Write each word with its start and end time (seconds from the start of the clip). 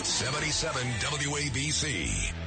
77 0.00 0.82
WABC. 1.28 2.41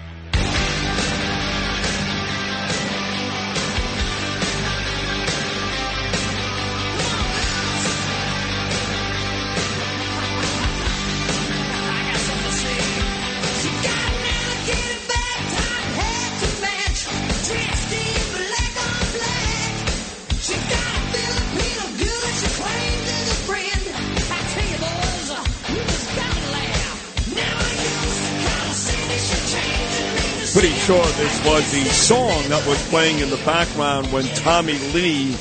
This 31.18 31.46
was 31.46 31.72
the 31.72 31.86
song 31.86 32.44
that 32.50 32.66
was 32.68 32.90
playing 32.90 33.20
in 33.20 33.30
the 33.30 33.42
background 33.46 34.12
when 34.12 34.26
Tommy 34.36 34.78
Lee 34.94 35.36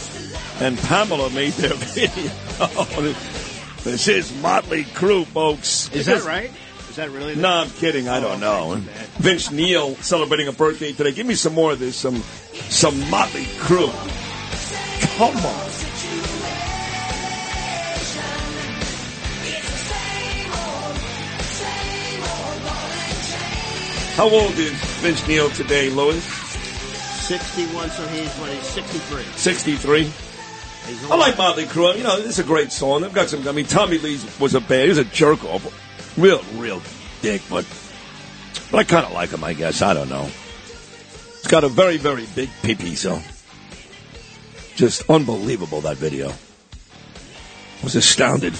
and 0.61 0.78
Pamela 0.78 1.31
made 1.31 1.53
their 1.55 1.75
video. 1.75 2.31
this 3.83 4.06
is 4.06 4.33
Motley 4.41 4.84
Crue, 4.84 5.27
folks. 5.27 5.92
Is 5.92 6.06
that 6.06 6.25
right? 6.25 6.53
Is 6.91 6.97
that 6.97 7.11
really? 7.11 7.34
No, 7.34 7.48
I'm 7.48 7.70
kidding. 7.70 8.08
I 8.08 8.20
don't 8.20 8.41
oh, 8.41 8.75
know. 8.75 8.81
Vince 9.19 9.50
Neil 9.50 9.97
celebrating 9.97 10.47
a 10.47 10.53
birthday 10.53 10.92
today. 10.92 11.11
Give 11.11 11.27
me 11.27 11.34
some 11.34 11.55
more 11.55 11.72
of 11.72 11.81
this. 11.81 11.97
Some 11.97 12.22
some 12.70 13.11
Motley 13.11 13.44
Crue. 13.59 13.91
Come 15.16 15.36
on. 15.36 15.94
How 24.16 24.28
old 24.28 24.52
is 24.58 24.72
Vince 25.00 25.26
Neil 25.26 25.50
today, 25.50 25.90
Louis? 25.90 26.22
61, 26.22 27.90
so 27.90 28.06
he's 28.08 28.32
what? 28.34 28.50
He's 28.50 28.66
63. 28.66 29.22
63. 29.22 30.12
I 31.10 31.16
like 31.16 31.38
Motley 31.38 31.64
Crue. 31.64 31.96
You 31.96 32.04
know, 32.04 32.16
it's 32.18 32.38
a 32.38 32.44
great 32.44 32.70
song. 32.70 33.02
They've 33.02 33.12
got 33.12 33.28
some. 33.28 33.46
I 33.48 33.52
mean, 33.52 33.66
Tommy 33.66 33.98
Lee 33.98 34.20
was 34.38 34.54
a 34.54 34.60
bad. 34.60 34.84
He 34.84 34.88
was 34.90 34.98
a 34.98 35.04
jerk 35.04 35.42
off, 35.44 36.18
real, 36.18 36.42
real 36.56 36.82
dick. 37.22 37.42
But, 37.48 37.66
but 38.70 38.78
I 38.78 38.84
kind 38.84 39.06
of 39.06 39.12
like 39.12 39.30
him. 39.30 39.42
I 39.42 39.54
guess 39.54 39.82
I 39.82 39.94
don't 39.94 40.08
know. 40.08 40.28
It's 41.38 41.48
got 41.48 41.64
a 41.64 41.68
very, 41.68 41.96
very 41.96 42.26
big 42.34 42.50
pee 42.62 42.94
so 42.94 43.20
just 44.76 45.08
unbelievable 45.08 45.80
that 45.82 45.96
video. 45.96 46.28
I 46.30 47.84
was 47.84 47.96
astounded. 47.96 48.54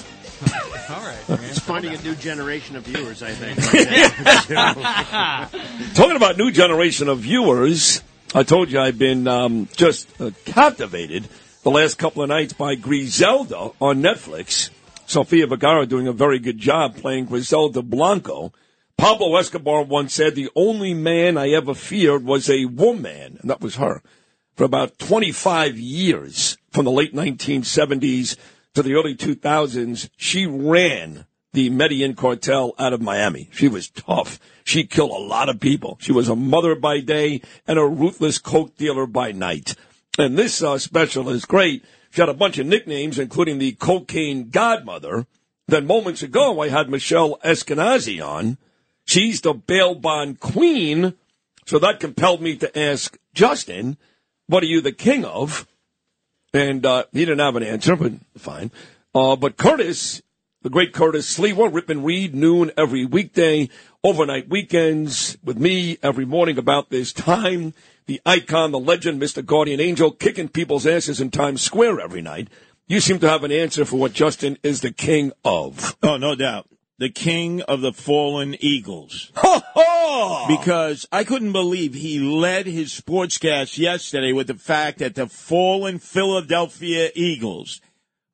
All 0.91 1.01
right. 1.01 1.17
It's 1.29 1.61
finding 1.61 1.95
a 1.95 2.03
new 2.03 2.15
generation 2.15 2.77
of 2.77 2.85
viewers, 2.85 3.23
I 3.23 3.33
think. 3.33 3.59
Talking 5.95 6.17
about 6.17 6.37
new 6.37 6.51
generation 6.51 7.09
of 7.09 7.21
viewers, 7.21 8.03
I 8.35 8.43
told 8.43 8.71
you 8.71 8.81
I've 8.81 8.99
been 8.99 9.27
um, 9.27 9.69
just 9.77 10.09
uh, 10.21 10.31
captivated 10.45 11.27
the 11.63 11.71
last 11.71 11.97
couple 11.97 12.23
of 12.23 12.29
nights 12.29 12.53
by 12.53 12.75
Griselda 12.75 13.71
on 13.81 14.03
Netflix. 14.03 14.71
Sofia 15.07 15.47
Vergara 15.47 15.87
doing 15.87 16.07
a 16.07 16.13
very 16.13 16.39
good 16.39 16.59
job 16.59 16.97
playing 16.97 17.27
Griselda 17.27 17.81
Blanco. 17.81 18.53
Pablo 18.99 19.37
Escobar 19.37 19.83
once 19.83 20.13
said, 20.13 20.35
the 20.35 20.51
only 20.55 20.93
man 20.93 21.39
I 21.39 21.51
ever 21.51 21.75
feared 21.75 22.25
was 22.25 22.51
a 22.51 22.67
woman, 22.67 23.39
and 23.41 23.51
that 23.51 23.61
was 23.61 23.77
her. 23.77 24.03
For 24.55 24.65
about 24.65 24.99
25 24.99 25.79
years, 25.79 26.59
from 26.71 26.85
the 26.85 26.91
late 26.91 27.15
1970s 27.15 28.37
to 28.75 28.83
the 28.83 28.95
early 28.95 29.15
2000s, 29.15 30.09
she 30.17 30.47
ran 30.47 31.27
the 31.53 31.71
Medellin 31.71 32.15
cartel 32.15 32.75
out 32.79 32.93
of 32.93 33.01
Miami. 33.01 33.49
She 33.53 33.69
was 33.69 33.89
tough. 33.89 34.41
She 34.65 34.85
killed 34.85 35.13
a 35.13 35.27
lot 35.27 35.49
of 35.49 35.61
people. 35.61 35.97
She 36.01 36.13
was 36.13 36.29
a 36.29 36.37
mother 36.37 36.75
by 36.75 37.01
day 37.01 37.41
and 37.67 37.79
a 37.79 37.87
ruthless 37.87 38.39
coke 38.39 38.77
dealer 38.77 39.07
by 39.07 39.33
night. 39.33 39.77
And 40.19 40.37
this 40.37 40.63
uh, 40.63 40.79
special 40.79 41.29
is 41.31 41.45
great. 41.45 41.85
She 42.11 42.21
had 42.21 42.29
a 42.29 42.35
bunch 42.35 42.59
of 42.59 42.67
nicknames, 42.67 43.19
including 43.19 43.59
the 43.59 43.73
cocaine 43.73 44.51
godmother. 44.51 45.27
Then 45.67 45.87
moments 45.87 46.23
ago, 46.23 46.61
I 46.61 46.69
had 46.69 46.91
Michelle 46.91 47.39
Eskenazi 47.45 48.25
on. 48.25 48.59
She's 49.05 49.41
the 49.41 49.55
bail 49.55 49.95
bond 49.95 50.41
queen. 50.41 51.15
So 51.67 51.79
that 51.79 52.01
compelled 52.01 52.43
me 52.43 52.57
to 52.57 52.79
ask 52.79 53.17
Justin, 53.33 53.97
what 54.47 54.63
are 54.63 54.67
you 54.67 54.81
the 54.81 54.93
king 54.93 55.25
of? 55.25 55.67
And 56.55 56.87
uh, 56.87 57.05
he 57.13 57.21
didn't 57.25 57.41
have 57.41 57.57
an 57.57 57.65
answer, 57.65 57.97
but 57.97 58.13
fine. 58.39 58.71
Uh, 59.13 59.35
but 59.35 59.57
Curtis, 59.57 60.23
the 60.63 60.71
great 60.71 60.93
Curtis 60.93 61.37
Sliwa, 61.37 61.73
Rip 61.73 61.91
and 61.91 62.05
Read, 62.05 62.33
noon 62.33 62.71
every 62.77 63.05
weekday, 63.05 63.69
overnight 64.05 64.49
weekends 64.49 65.37
with 65.43 65.59
me 65.59 65.99
every 66.01 66.25
morning 66.25 66.57
about 66.57 66.91
this 66.91 67.13
time. 67.13 67.75
The 68.07 68.21
icon, 68.25 68.71
the 68.71 68.79
legend, 68.79 69.21
Mr. 69.21 69.45
Guardian 69.45 69.81
Angel, 69.81 70.13
kicking 70.13 70.49
people's 70.49 70.87
asses 70.87 71.21
in 71.21 71.31
Times 71.31 71.61
Square 71.61 72.01
every 72.01 72.23
night. 72.23 72.49
You 72.87 73.01
seem 73.01 73.19
to 73.19 73.29
have 73.29 73.43
an 73.43 73.53
answer 73.53 73.85
for 73.85 73.97
what 73.97 74.13
Justin 74.13 74.57
is 74.63 74.81
the 74.81 74.93
king 74.93 75.33
of. 75.45 75.97
Oh, 76.03 76.19
no 76.19 76.35
doubt. 76.35 76.69
The 76.99 77.11
king 77.11 77.61
of 77.63 77.81
the 77.81 77.93
fallen 77.93 78.57
Eagles. 78.61 79.33
Because 80.49 81.07
I 81.11 81.25
couldn't 81.25 81.53
believe 81.53 81.95
he 81.95 82.21
led 82.21 82.67
his 82.67 82.93
sportscast 82.93 83.79
yesterday 83.79 84.33
with 84.33 84.47
the 84.47 84.55
fact 84.55 84.99
that 84.99 85.15
the 85.15 85.27
fallen 85.27 85.99
Philadelphia 85.99 87.11
Eagles 87.15 87.81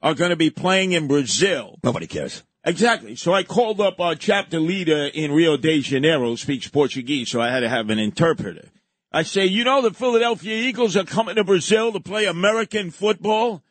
are 0.03 0.15
going 0.15 0.31
to 0.31 0.37
be 0.37 0.51
playing 0.51 0.93
in 0.93 1.09
Brazil. 1.09 1.79
Nobody 1.83 2.07
cares. 2.07 2.43
Exactly. 2.65 3.17
So 3.17 3.33
I 3.33 3.43
called 3.43 3.81
up 3.81 4.01
our 4.01 4.15
chapter 4.15 4.61
leader 4.61 5.07
in 5.07 5.33
Rio 5.33 5.57
de 5.57 5.81
Janeiro, 5.81 6.35
speaks 6.37 6.69
Portuguese, 6.69 7.31
so 7.31 7.41
I 7.41 7.51
had 7.51 7.61
to 7.61 7.69
have 7.69 7.89
an 7.89 7.99
interpreter. 7.99 8.69
I 9.13 9.23
say, 9.23 9.47
you 9.47 9.65
know, 9.65 9.83
the 9.83 9.93
Philadelphia 9.93 10.55
Eagles 10.55 10.97
are 10.97 11.05
coming 11.05 11.37
to 11.37 11.45
Brazil 11.45 11.93
to 11.93 12.01
play 12.01 12.27
American 12.27 12.91
football? 12.91 13.63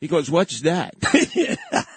He 0.00 0.08
goes, 0.08 0.30
what's 0.30 0.60
that? 0.62 0.94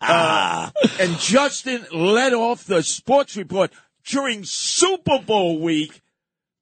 Uh, 0.00 0.70
and 1.00 1.18
Justin 1.18 1.86
led 1.92 2.34
off 2.34 2.64
the 2.64 2.82
sports 2.82 3.36
report 3.36 3.72
during 4.04 4.44
Super 4.44 5.18
Bowl 5.18 5.58
week 5.58 6.02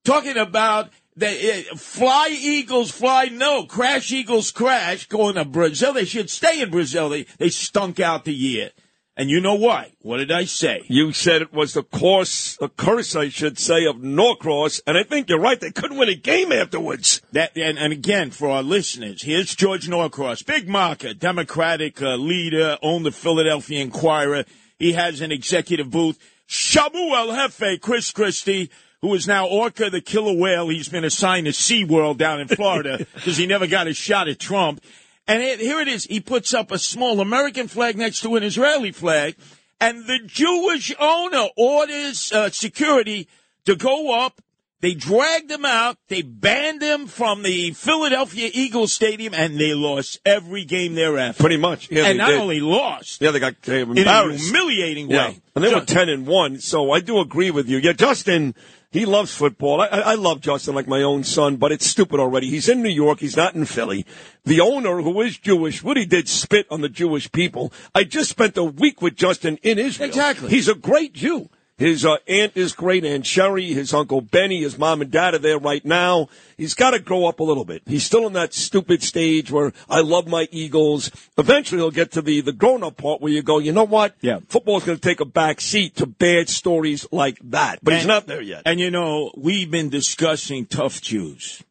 talking 0.03 0.37
about 0.37 0.89
the 1.15 1.65
uh, 1.71 1.75
fly 1.75 2.29
Eagles 2.31 2.91
fly 2.91 3.25
no 3.25 3.65
crash 3.65 4.11
Eagles 4.11 4.51
crash 4.51 5.07
going 5.07 5.35
to 5.35 5.45
Brazil. 5.45 5.93
They 5.93 6.05
should 6.05 6.29
stay 6.29 6.61
in 6.61 6.71
Brazil. 6.71 7.09
They 7.09 7.23
they 7.37 7.49
stunk 7.49 7.99
out 7.99 8.25
the 8.25 8.33
year. 8.33 8.71
And 9.17 9.29
you 9.29 9.39
know 9.39 9.55
why? 9.55 9.93
What 10.01 10.17
did 10.17 10.31
I 10.31 10.43
say? 10.43 10.83
You 10.87 11.13
said 11.13 11.41
it 11.41 11.53
was 11.53 11.73
the 11.73 11.83
course, 11.83 12.57
a 12.61 12.67
curse, 12.67 13.15
I 13.15 13.29
should 13.29 13.57
say, 13.57 13.85
of 13.85 14.03
Norcross, 14.03 14.81
and 14.85 14.97
I 14.97 15.03
think 15.03 15.29
you're 15.29 15.39
right. 15.39 15.57
They 15.59 15.71
couldn't 15.71 15.97
win 15.97 16.09
a 16.09 16.15
game 16.15 16.51
afterwards. 16.51 17.21
That 17.31 17.55
and, 17.55 17.79
and 17.79 17.93
again 17.93 18.31
for 18.31 18.49
our 18.49 18.61
listeners, 18.61 19.23
here's 19.23 19.55
George 19.55 19.87
Norcross, 19.87 20.43
big 20.43 20.67
marker, 20.67 21.13
Democratic 21.13 22.01
uh, 22.01 22.15
leader, 22.15 22.77
owned 22.81 23.05
the 23.05 23.11
Philadelphia 23.11 23.81
Inquirer. 23.81 24.43
He 24.79 24.91
has 24.93 25.21
an 25.21 25.31
executive 25.31 25.89
booth. 25.89 26.19
Shamu 26.49 27.15
El 27.15 27.33
Jefe, 27.33 27.79
Chris 27.79 28.11
Christie, 28.11 28.69
who 29.01 29.13
is 29.13 29.27
now 29.27 29.47
Orca 29.47 29.89
the 29.89 30.01
killer 30.01 30.37
whale. 30.37 30.67
He's 30.67 30.89
been 30.89 31.05
assigned 31.05 31.45
to 31.45 31.51
SeaWorld 31.51 32.17
down 32.17 32.41
in 32.41 32.49
Florida 32.49 32.97
because 33.13 33.37
he 33.37 33.47
never 33.47 33.67
got 33.67 33.87
a 33.87 33.93
shot 33.93 34.27
at 34.27 34.39
Trump. 34.39 34.83
And 35.27 35.41
it, 35.41 35.59
here 35.59 35.79
it 35.79 35.87
is. 35.87 36.05
He 36.05 36.19
puts 36.19 36.53
up 36.53 36.71
a 36.71 36.77
small 36.77 37.19
American 37.19 37.67
flag 37.67 37.97
next 37.97 38.21
to 38.21 38.35
an 38.35 38.43
Israeli 38.43 38.91
flag, 38.91 39.35
and 39.81 40.05
the 40.05 40.19
Jewish 40.25 40.93
owner 40.99 41.47
orders 41.57 42.31
uh, 42.31 42.49
security 42.49 43.27
to 43.65 43.75
go 43.75 44.13
up. 44.25 44.41
They 44.81 44.93
dragged 44.93 45.49
him 45.49 45.65
out. 45.65 45.97
They 46.09 46.21
banned 46.21 46.83
him 46.83 47.07
from 47.07 47.41
the 47.41 47.71
Philadelphia 47.71 48.51
Eagles 48.53 48.93
Stadium, 48.93 49.33
and 49.33 49.57
they 49.59 49.73
lost 49.73 50.19
every 50.25 50.63
game 50.63 50.93
thereafter. 50.93 51.41
Pretty 51.41 51.57
much. 51.57 51.89
Yeah, 51.89 52.03
and 52.03 52.19
they 52.19 52.23
not 52.23 52.27
did. 52.31 52.39
only 52.41 52.59
lost, 52.59 53.19
Yeah, 53.19 53.31
they 53.31 53.39
got 53.39 53.59
they 53.63 53.81
in 53.81 53.97
a 53.97 54.33
humiliating 54.37 55.09
Yeah, 55.09 55.29
way. 55.29 55.41
and 55.55 55.63
they 55.63 55.73
were 55.73 55.81
ten 55.85 56.09
and 56.09 56.27
one. 56.27 56.59
So 56.59 56.91
I 56.91 56.99
do 56.99 57.19
agree 57.19 57.49
with 57.49 57.67
you. 57.67 57.77
Yeah, 57.79 57.93
Justin, 57.93 58.53
he 58.95 59.05
loves 59.05 59.33
football. 59.35 59.81
I, 59.81 59.87
I 59.87 60.15
love 60.15 60.41
Justin 60.41 60.75
like 60.75 60.87
my 60.87 61.01
own 61.01 61.23
son, 61.23 61.57
but 61.57 61.71
it's 61.71 61.85
stupid 61.85 62.19
already. 62.19 62.49
He's 62.49 62.69
in 62.69 62.81
New 62.81 62.89
York. 62.89 63.19
He's 63.19 63.35
not 63.35 63.55
in 63.55 63.65
Philly. 63.65 64.05
The 64.43 64.61
owner, 64.61 65.01
who 65.01 65.21
is 65.21 65.37
Jewish, 65.37 65.83
really 65.83 66.05
did 66.05 66.27
spit 66.27 66.67
on 66.69 66.81
the 66.81 66.89
Jewish 66.89 67.31
people. 67.31 67.73
I 67.93 68.03
just 68.03 68.29
spent 68.29 68.57
a 68.57 68.63
week 68.63 69.01
with 69.01 69.15
Justin 69.15 69.57
in 69.63 69.79
Israel. 69.79 70.09
Exactly. 70.09 70.49
He's 70.49 70.67
a 70.67 70.75
great 70.75 71.13
Jew. 71.13 71.49
His 71.77 72.05
uh, 72.05 72.15
aunt 72.27 72.55
is 72.55 72.71
great, 72.71 73.03
Aunt 73.03 73.25
Sherry. 73.25 73.73
His 73.73 73.93
uncle 73.93 74.21
Benny, 74.21 74.61
his 74.61 74.77
mom 74.77 75.01
and 75.01 75.11
dad 75.11 75.33
are 75.33 75.39
there 75.39 75.59
right 75.59 75.83
now. 75.83 76.29
He's 76.57 76.73
got 76.73 76.91
to 76.91 76.99
grow 76.99 77.25
up 77.25 77.41
a 77.41 77.43
little 77.43 77.65
bit. 77.65 77.81
He's 77.85 78.05
still 78.05 78.25
in 78.27 78.33
that 78.33 78.53
stupid 78.53 79.03
stage 79.03 79.51
where 79.51 79.73
I 79.89 79.99
love 79.99 80.25
my 80.25 80.47
Eagles. 80.51 81.11
Eventually, 81.37 81.81
he'll 81.81 81.91
get 81.91 82.13
to 82.13 82.21
the 82.21 82.39
the 82.39 82.53
grown 82.53 82.81
up 82.81 82.95
part 82.95 83.19
where 83.19 83.31
you 83.31 83.41
go, 83.41 83.59
you 83.59 83.73
know 83.73 83.83
what? 83.83 84.15
Yeah. 84.21 84.39
football's 84.47 84.85
going 84.85 84.97
to 84.97 85.01
take 85.01 85.19
a 85.19 85.25
back 85.25 85.59
seat 85.59 85.97
to 85.97 86.05
bad 86.05 86.47
stories 86.47 87.05
like 87.11 87.39
that. 87.43 87.79
But 87.83 87.95
he's 87.95 88.05
not 88.05 88.25
there 88.25 88.41
yet. 88.41 88.61
And 88.65 88.79
you 88.79 88.89
know, 88.89 89.31
we've 89.35 89.69
been 89.69 89.89
discussing 89.89 90.65
tough 90.67 91.01
Jews. 91.01 91.61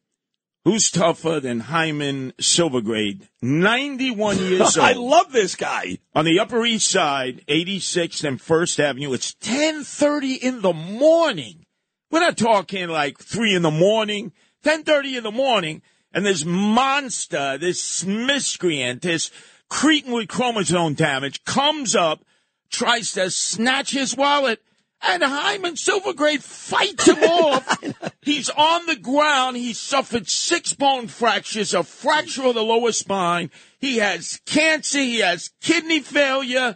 Who's 0.65 0.89
tougher 0.89 1.39
than 1.39 1.59
Hyman 1.59 2.33
Silverglad? 2.39 3.27
91 3.43 4.37
years 4.49 4.75
old. 4.75 4.85
I 4.85 4.93
love 4.93 5.31
this 5.31 5.55
guy. 5.55 5.99
on 6.15 6.25
the 6.25 6.39
Upper 6.39 6.65
East 6.65 6.89
Side, 6.89 7.43
86th 7.47 8.23
and 8.23 8.41
First 8.41 8.79
Avenue. 8.79 9.13
It's 9.13 9.35
10:30 9.35 10.39
in 10.41 10.61
the 10.63 10.73
morning. 10.73 11.67
We're 12.09 12.21
not 12.21 12.35
talking 12.35 12.87
like 12.89 13.19
three 13.19 13.53
in 13.53 13.61
the 13.61 13.69
morning. 13.69 14.33
10:30 14.63 15.17
in 15.17 15.23
the 15.23 15.31
morning, 15.31 15.83
and 16.11 16.25
this 16.25 16.43
monster, 16.43 17.59
this 17.59 18.03
miscreant, 18.03 19.03
this 19.03 19.29
cretin 19.69 20.13
with 20.13 20.29
chromosome 20.29 20.95
damage 20.95 21.43
comes 21.43 21.95
up, 21.95 22.25
tries 22.71 23.11
to 23.11 23.29
snatch 23.29 23.91
his 23.91 24.17
wallet. 24.17 24.64
And 25.01 25.21
Hyman 25.23 25.75
Silverglad 25.75 26.41
fights 26.41 27.07
him 27.07 27.17
off. 27.23 27.83
He's 28.21 28.49
on 28.49 28.85
the 28.87 28.95
ground. 28.95 29.57
He 29.57 29.73
suffered 29.73 30.27
six 30.27 30.73
bone 30.73 31.07
fractures, 31.07 31.73
a 31.73 31.83
fracture 31.83 32.45
of 32.47 32.55
the 32.55 32.63
lower 32.63 32.91
spine. 32.91 33.51
He 33.79 33.97
has 33.97 34.39
cancer. 34.45 34.99
He 34.99 35.19
has 35.19 35.51
kidney 35.61 35.99
failure. 35.99 36.75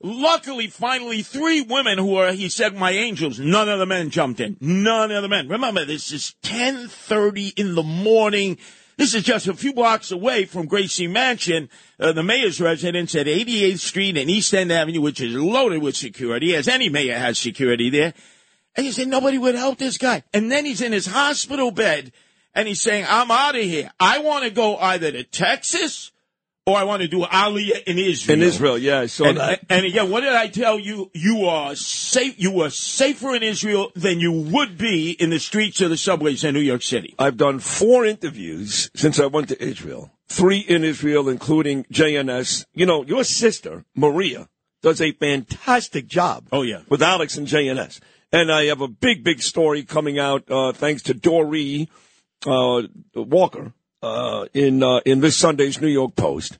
Luckily, 0.00 0.68
finally, 0.68 1.22
three 1.22 1.60
women 1.60 1.98
who 1.98 2.16
are, 2.16 2.32
he 2.32 2.48
said, 2.48 2.74
my 2.74 2.92
angels. 2.92 3.40
None 3.40 3.68
of 3.68 3.80
the 3.80 3.86
men 3.86 4.10
jumped 4.10 4.38
in. 4.40 4.56
None 4.60 5.10
of 5.10 5.22
the 5.22 5.28
men. 5.28 5.48
Remember, 5.48 5.84
this 5.84 6.12
is 6.12 6.34
1030 6.44 7.48
in 7.56 7.74
the 7.74 7.82
morning. 7.82 8.58
This 8.98 9.14
is 9.14 9.22
just 9.22 9.46
a 9.46 9.54
few 9.54 9.72
blocks 9.72 10.10
away 10.10 10.44
from 10.44 10.66
Gracie 10.66 11.06
Mansion, 11.06 11.70
uh, 12.00 12.10
the 12.10 12.24
mayor's 12.24 12.60
residence 12.60 13.14
at 13.14 13.26
88th 13.26 13.78
Street 13.78 14.16
and 14.16 14.28
East 14.28 14.52
End 14.52 14.72
Avenue, 14.72 15.00
which 15.00 15.20
is 15.20 15.36
loaded 15.36 15.80
with 15.80 15.96
security, 15.96 16.52
as 16.56 16.66
any 16.66 16.88
mayor 16.88 17.16
has 17.16 17.38
security 17.38 17.90
there. 17.90 18.12
And 18.74 18.84
he 18.84 18.90
said 18.90 19.06
nobody 19.06 19.38
would 19.38 19.54
help 19.54 19.78
this 19.78 19.98
guy. 19.98 20.24
And 20.34 20.50
then 20.50 20.64
he's 20.64 20.82
in 20.82 20.90
his 20.90 21.06
hospital 21.06 21.70
bed 21.70 22.10
and 22.56 22.66
he's 22.66 22.80
saying, 22.80 23.06
I'm 23.08 23.30
out 23.30 23.54
of 23.54 23.62
here. 23.62 23.88
I 24.00 24.18
want 24.18 24.44
to 24.44 24.50
go 24.50 24.76
either 24.78 25.12
to 25.12 25.22
Texas 25.22 26.10
or 26.68 26.76
I 26.76 26.84
want 26.84 27.00
to 27.00 27.08
do 27.08 27.20
Aliyah 27.24 27.84
in 27.84 27.98
Israel. 27.98 28.36
In 28.38 28.42
Israel, 28.42 28.76
yeah, 28.76 29.06
So 29.06 29.24
And, 29.24 29.38
that. 29.38 29.64
and 29.70 29.86
again, 29.86 30.10
what 30.10 30.20
did 30.20 30.34
I 30.34 30.48
tell 30.48 30.78
you? 30.78 31.10
You 31.14 31.46
are 31.46 31.74
safe. 31.74 32.34
You 32.38 32.60
are 32.60 32.68
safer 32.68 33.34
in 33.34 33.42
Israel 33.42 33.90
than 33.96 34.20
you 34.20 34.32
would 34.32 34.76
be 34.76 35.12
in 35.12 35.30
the 35.30 35.38
streets 35.38 35.80
or 35.80 35.88
the 35.88 35.96
subways 35.96 36.44
in 36.44 36.52
New 36.52 36.60
York 36.60 36.82
City. 36.82 37.14
I've 37.18 37.38
done 37.38 37.58
four 37.58 38.04
interviews 38.04 38.90
since 38.94 39.18
I 39.18 39.26
went 39.26 39.48
to 39.48 39.62
Israel. 39.62 40.10
Three 40.28 40.58
in 40.58 40.84
Israel, 40.84 41.30
including 41.30 41.84
JNS. 41.84 42.66
You 42.74 42.84
know, 42.84 43.02
your 43.02 43.24
sister, 43.24 43.86
Maria, 43.96 44.50
does 44.82 45.00
a 45.00 45.12
fantastic 45.12 46.06
job. 46.06 46.48
Oh, 46.52 46.60
yeah. 46.60 46.82
With 46.90 47.02
Alex 47.02 47.38
and 47.38 47.46
JNS. 47.46 47.98
And 48.30 48.52
I 48.52 48.66
have 48.66 48.82
a 48.82 48.88
big, 48.88 49.24
big 49.24 49.40
story 49.40 49.84
coming 49.84 50.18
out, 50.18 50.44
uh, 50.50 50.72
thanks 50.72 51.02
to 51.04 51.14
Doree, 51.14 51.88
uh, 52.46 52.82
Walker, 53.14 53.72
uh, 54.02 54.46
in, 54.54 54.82
uh, 54.82 55.00
in 55.04 55.20
this 55.20 55.36
Sunday's 55.36 55.80
New 55.80 55.88
York 55.88 56.16
Post. 56.16 56.58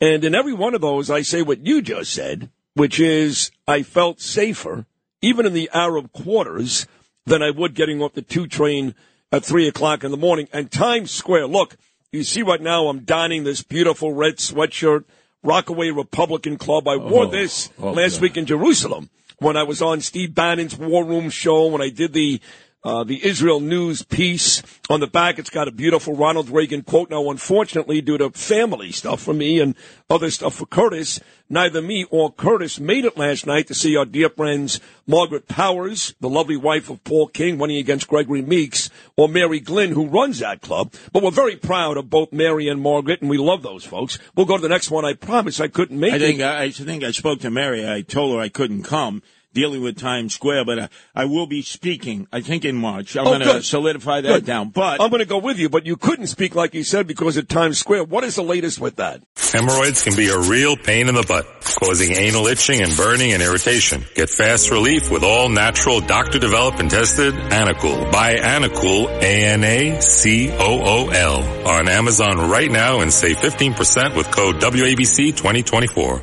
And 0.00 0.24
in 0.24 0.34
every 0.34 0.54
one 0.54 0.74
of 0.74 0.80
those, 0.80 1.10
I 1.10 1.22
say 1.22 1.42
what 1.42 1.66
you 1.66 1.82
just 1.82 2.12
said, 2.12 2.50
which 2.74 2.98
is 2.98 3.50
I 3.68 3.82
felt 3.82 4.20
safer, 4.20 4.86
even 5.20 5.46
in 5.46 5.52
the 5.52 5.70
Arab 5.72 6.12
quarters, 6.12 6.86
than 7.26 7.42
I 7.42 7.50
would 7.50 7.74
getting 7.74 8.02
off 8.02 8.14
the 8.14 8.22
two 8.22 8.46
train 8.46 8.94
at 9.30 9.44
three 9.44 9.68
o'clock 9.68 10.04
in 10.04 10.10
the 10.10 10.16
morning. 10.16 10.48
And 10.52 10.70
Times 10.70 11.10
Square, 11.10 11.48
look, 11.48 11.76
you 12.12 12.24
see 12.24 12.42
right 12.42 12.60
now 12.60 12.88
I'm 12.88 13.00
donning 13.00 13.44
this 13.44 13.62
beautiful 13.62 14.12
red 14.12 14.36
sweatshirt, 14.36 15.04
Rockaway 15.42 15.90
Republican 15.90 16.56
Club. 16.56 16.88
I 16.88 16.96
wore 16.96 17.26
this 17.26 17.70
oh, 17.78 17.92
last 17.92 18.14
God. 18.14 18.22
week 18.22 18.36
in 18.36 18.46
Jerusalem 18.46 19.10
when 19.38 19.56
I 19.56 19.62
was 19.62 19.80
on 19.80 20.00
Steve 20.00 20.34
Bannon's 20.34 20.76
War 20.76 21.04
Room 21.04 21.30
show, 21.30 21.66
when 21.66 21.80
I 21.80 21.88
did 21.88 22.12
the 22.12 22.40
uh, 22.82 23.04
the 23.04 23.24
Israel 23.24 23.60
News 23.60 24.02
piece. 24.02 24.62
On 24.88 25.00
the 25.00 25.06
back, 25.06 25.38
it's 25.38 25.50
got 25.50 25.68
a 25.68 25.72
beautiful 25.72 26.16
Ronald 26.16 26.48
Reagan 26.48 26.82
quote. 26.82 27.10
Now, 27.10 27.30
unfortunately, 27.30 28.00
due 28.00 28.18
to 28.18 28.30
family 28.30 28.92
stuff 28.92 29.22
for 29.22 29.34
me 29.34 29.60
and 29.60 29.74
other 30.08 30.30
stuff 30.30 30.54
for 30.54 30.66
Curtis, 30.66 31.20
neither 31.48 31.82
me 31.82 32.06
or 32.10 32.32
Curtis 32.32 32.80
made 32.80 33.04
it 33.04 33.16
last 33.16 33.46
night 33.46 33.66
to 33.68 33.74
see 33.74 33.96
our 33.96 34.04
dear 34.04 34.30
friends 34.30 34.80
Margaret 35.06 35.46
Powers, 35.46 36.14
the 36.20 36.28
lovely 36.28 36.56
wife 36.56 36.90
of 36.90 37.04
Paul 37.04 37.28
King, 37.28 37.58
running 37.58 37.76
against 37.76 38.08
Gregory 38.08 38.42
Meeks, 38.42 38.90
or 39.16 39.28
Mary 39.28 39.60
Glynn, 39.60 39.92
who 39.92 40.06
runs 40.06 40.38
that 40.38 40.62
club. 40.62 40.94
But 41.12 41.22
we're 41.22 41.30
very 41.30 41.56
proud 41.56 41.96
of 41.96 42.10
both 42.10 42.32
Mary 42.32 42.68
and 42.68 42.80
Margaret, 42.80 43.20
and 43.20 43.30
we 43.30 43.38
love 43.38 43.62
those 43.62 43.84
folks. 43.84 44.18
We'll 44.34 44.46
go 44.46 44.56
to 44.56 44.62
the 44.62 44.68
next 44.68 44.90
one. 44.90 45.04
I 45.04 45.14
promise 45.14 45.60
I 45.60 45.68
couldn't 45.68 46.00
make 46.00 46.14
I 46.14 46.16
it. 46.16 46.40
I, 46.40 46.62
I 46.62 46.70
think 46.70 47.04
I 47.04 47.10
spoke 47.10 47.40
to 47.40 47.50
Mary. 47.50 47.88
I 47.88 48.02
told 48.02 48.34
her 48.34 48.40
I 48.40 48.48
couldn't 48.48 48.84
come 48.84 49.22
dealing 49.52 49.82
with 49.82 49.98
Times 49.98 50.34
Square, 50.34 50.64
but 50.64 50.78
I, 50.78 50.88
I 51.14 51.24
will 51.24 51.46
be 51.46 51.62
speaking. 51.62 52.26
I 52.32 52.40
think 52.40 52.64
in 52.64 52.76
March. 52.76 53.16
I'm 53.16 53.26
Oh, 53.26 53.38
going 53.38 53.56
to 53.56 53.62
solidify 53.62 54.20
that 54.22 54.28
Good. 54.28 54.46
down. 54.46 54.68
But 54.70 55.00
I'm 55.00 55.10
going 55.10 55.20
to 55.20 55.26
go 55.26 55.38
with 55.38 55.58
you, 55.58 55.68
but 55.68 55.86
you 55.86 55.96
couldn't 55.96 56.28
speak 56.28 56.54
like 56.54 56.74
you 56.74 56.84
said 56.84 57.06
because 57.06 57.36
of 57.36 57.48
Times 57.48 57.78
Square. 57.78 58.04
What 58.04 58.24
is 58.24 58.36
the 58.36 58.42
latest 58.42 58.80
with 58.80 58.96
that? 58.96 59.22
Hemorrhoids 59.52 60.02
can 60.04 60.14
be 60.16 60.28
a 60.28 60.38
real 60.38 60.76
pain 60.76 61.08
in 61.08 61.14
the 61.14 61.24
butt, 61.26 61.46
causing 61.80 62.12
anal 62.16 62.46
itching 62.46 62.80
and 62.80 62.96
burning 62.96 63.32
and 63.32 63.42
irritation. 63.42 64.04
Get 64.14 64.30
fast 64.30 64.70
relief 64.70 65.10
with 65.10 65.24
all 65.24 65.48
natural 65.48 66.00
doctor 66.00 66.38
developed 66.38 66.78
and 66.80 66.90
tested 66.90 67.34
Anacool. 67.34 68.12
Buy 68.12 68.34
Anacool, 68.36 69.08
A-N-A-C-O-O-L 70.30 71.66
on 71.68 71.88
Amazon 71.88 72.48
right 72.50 72.70
now 72.70 73.00
and 73.00 73.12
save 73.12 73.36
15% 73.38 74.16
with 74.16 74.30
code 74.30 74.56
WABC 74.60 75.36
2024. 75.36 76.22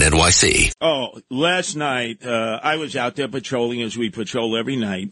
NYC. 0.01 0.73
Oh, 0.81 1.21
last 1.29 1.75
night 1.75 2.25
uh, 2.25 2.59
I 2.61 2.77
was 2.77 2.95
out 2.95 3.15
there 3.15 3.27
patrolling 3.27 3.81
as 3.81 3.97
we 3.97 4.09
patrol 4.09 4.57
every 4.57 4.75
night, 4.75 5.11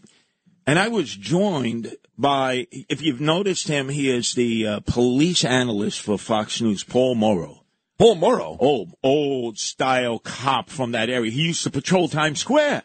and 0.66 0.78
I 0.78 0.88
was 0.88 1.14
joined 1.14 1.96
by. 2.18 2.66
If 2.70 3.02
you've 3.02 3.20
noticed 3.20 3.68
him, 3.68 3.88
he 3.88 4.10
is 4.10 4.34
the 4.34 4.66
uh, 4.66 4.80
police 4.80 5.44
analyst 5.44 6.02
for 6.02 6.18
Fox 6.18 6.60
News, 6.60 6.84
Paul 6.84 7.14
Mauro. 7.14 7.64
Paul 7.98 8.14
Mauro. 8.14 8.56
Old, 8.58 8.94
old 9.02 9.58
style 9.58 10.18
cop 10.18 10.70
from 10.70 10.92
that 10.92 11.10
area. 11.10 11.30
He 11.30 11.42
used 11.42 11.64
to 11.64 11.70
patrol 11.70 12.08
Times 12.08 12.40
Square. 12.40 12.82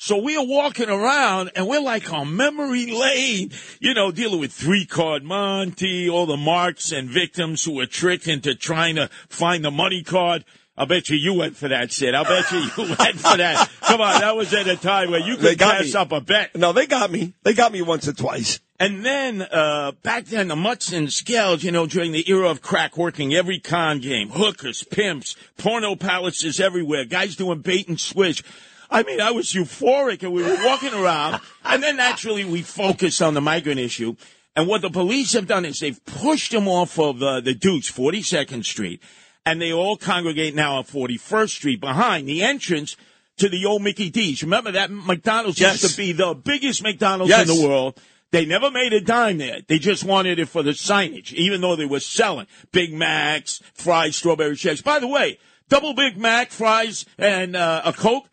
So 0.00 0.16
we 0.18 0.36
are 0.36 0.46
walking 0.46 0.88
around 0.88 1.50
and 1.56 1.66
we're 1.66 1.80
like 1.80 2.12
on 2.12 2.36
memory 2.36 2.86
lane, 2.86 3.50
you 3.80 3.94
know, 3.94 4.12
dealing 4.12 4.38
with 4.38 4.52
three 4.52 4.86
card 4.86 5.24
Monty, 5.24 6.08
all 6.08 6.26
the 6.26 6.36
marks 6.36 6.92
and 6.92 7.08
victims 7.08 7.64
who 7.64 7.74
were 7.74 7.86
tricked 7.86 8.28
into 8.28 8.54
trying 8.54 8.94
to 8.94 9.08
find 9.28 9.64
the 9.64 9.72
money 9.72 10.04
card. 10.04 10.44
I 10.78 10.84
bet 10.84 11.08
you 11.08 11.16
you 11.16 11.34
went 11.34 11.56
for 11.56 11.66
that, 11.68 11.90
Sid. 11.90 12.14
I 12.14 12.22
bet 12.22 12.52
you 12.52 12.58
you 12.58 12.94
went 12.98 13.18
for 13.18 13.36
that. 13.36 13.68
Come 13.80 14.00
on, 14.00 14.20
that 14.20 14.36
was 14.36 14.54
at 14.54 14.68
a 14.68 14.76
time 14.76 15.10
where 15.10 15.20
you 15.20 15.36
could 15.36 15.58
pass 15.58 15.92
me. 15.92 16.00
up 16.00 16.12
a 16.12 16.20
bet. 16.20 16.54
No, 16.54 16.72
they 16.72 16.86
got 16.86 17.10
me. 17.10 17.34
They 17.42 17.52
got 17.52 17.72
me 17.72 17.82
once 17.82 18.06
or 18.06 18.12
twice. 18.12 18.60
And 18.78 19.04
then 19.04 19.42
uh, 19.42 19.92
back 20.04 20.26
then, 20.26 20.46
the 20.46 20.54
mutts 20.54 20.92
and 20.92 21.12
scales, 21.12 21.64
you 21.64 21.72
know, 21.72 21.86
during 21.86 22.12
the 22.12 22.30
era 22.30 22.48
of 22.48 22.62
crack 22.62 22.96
working 22.96 23.34
every 23.34 23.58
con 23.58 23.98
game, 23.98 24.30
hookers, 24.30 24.84
pimps, 24.84 25.34
porno 25.56 25.96
palaces 25.96 26.60
everywhere, 26.60 27.04
guys 27.04 27.34
doing 27.34 27.60
bait 27.60 27.88
and 27.88 27.98
switch. 27.98 28.44
I 28.88 29.02
mean, 29.02 29.20
I 29.20 29.32
was 29.32 29.52
euphoric, 29.52 30.22
and 30.22 30.32
we 30.32 30.44
were 30.44 30.56
walking 30.64 30.94
around, 30.94 31.40
and 31.64 31.82
then 31.82 31.96
naturally 31.96 32.44
we 32.44 32.62
focused 32.62 33.20
on 33.20 33.34
the 33.34 33.40
migrant 33.40 33.80
issue. 33.80 34.14
And 34.54 34.68
what 34.68 34.80
the 34.80 34.90
police 34.90 35.32
have 35.32 35.48
done 35.48 35.64
is 35.64 35.80
they've 35.80 36.02
pushed 36.04 36.52
them 36.52 36.68
off 36.68 36.98
of 36.98 37.22
uh, 37.22 37.40
the 37.40 37.54
Deuce, 37.54 37.90
42nd 37.90 38.64
Street, 38.64 39.02
and 39.46 39.60
they 39.60 39.72
all 39.72 39.96
congregate 39.96 40.54
now 40.54 40.76
on 40.76 40.84
41st 40.84 41.48
Street 41.50 41.80
behind 41.80 42.28
the 42.28 42.42
entrance 42.42 42.96
to 43.38 43.48
the 43.48 43.66
old 43.66 43.82
Mickey 43.82 44.10
D's. 44.10 44.42
Remember 44.42 44.72
that 44.72 44.90
McDonald's 44.90 45.60
Yes. 45.60 45.82
used 45.82 45.94
to 45.94 46.00
be 46.00 46.12
the 46.12 46.34
biggest 46.34 46.82
McDonald's 46.82 47.30
Yes. 47.30 47.48
in 47.48 47.56
the 47.56 47.66
world. 47.68 47.98
They 48.30 48.44
never 48.44 48.70
made 48.70 48.92
a 48.92 49.00
dime 49.00 49.38
there. 49.38 49.60
They 49.66 49.78
just 49.78 50.04
wanted 50.04 50.38
it 50.38 50.48
for 50.50 50.62
the 50.62 50.72
signage, 50.72 51.32
even 51.32 51.60
though 51.62 51.76
they 51.76 51.86
were 51.86 52.00
selling 52.00 52.46
Big 52.72 52.92
Macs, 52.92 53.62
fries, 53.72 54.16
strawberry 54.16 54.54
shakes. 54.56 54.82
By 54.82 54.98
the 54.98 55.06
way, 55.08 55.38
double 55.70 55.94
Big 55.94 56.18
Mac, 56.18 56.50
fries, 56.50 57.06
and 57.16 57.56
uh, 57.56 57.82
a 57.86 57.92
Coke. 57.94 58.28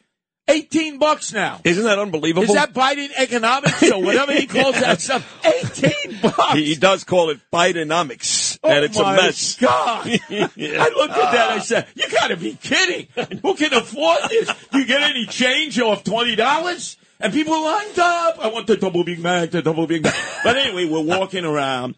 18 0.47 0.99
bucks 0.99 1.33
now. 1.33 1.59
Isn't 1.63 1.85
that 1.85 1.97
unbelievable? 1.97 2.43
Is 2.43 2.53
that 2.53 2.71
Biden 2.71 3.09
economics 3.17 3.81
or 3.91 3.99
whatever 4.03 4.31
he 4.31 4.45
calls 4.45 4.79
that 4.79 5.01
stuff? 5.01 5.43
18 5.43 6.19
bucks. 6.21 6.53
he, 6.53 6.65
he 6.65 6.75
does 6.75 7.03
call 7.03 7.31
it 7.31 7.39
Bidenomics, 7.51 8.44
Oh 8.65 8.71
and 8.71 8.85
it's 8.85 8.97
a 8.99 9.03
mess. 9.03 9.55
God! 9.57 10.07
Yeah. 10.29 10.83
I 10.83 10.89
looked 10.89 11.13
at 11.13 11.31
that. 11.31 11.49
I 11.51 11.59
said, 11.59 11.87
"You 11.95 12.09
got 12.09 12.27
to 12.27 12.37
be 12.37 12.55
kidding! 12.55 13.07
Who 13.41 13.55
can 13.55 13.73
afford 13.73 14.19
this? 14.29 14.49
Do 14.71 14.79
you 14.79 14.85
get 14.85 15.01
any 15.01 15.25
change 15.25 15.79
off 15.79 16.03
twenty 16.03 16.35
dollars?" 16.35 16.97
And 17.19 17.31
people 17.31 17.63
lined 17.63 17.97
up. 17.99 18.39
I 18.39 18.47
want 18.49 18.67
the 18.67 18.75
double 18.75 19.03
Big 19.03 19.19
Mac, 19.19 19.51
the 19.51 19.61
double 19.61 19.87
Big 19.87 20.03
Mac. 20.03 20.15
But 20.43 20.57
anyway, 20.57 20.85
we're 20.85 21.01
walking 21.17 21.45
around, 21.45 21.95